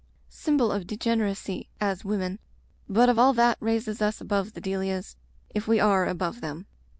[0.31, 2.39] Symbol of degeneracy, as women;
[2.89, 5.15] but of all that raises us above the Delias,
[5.53, 6.65] if we are above them."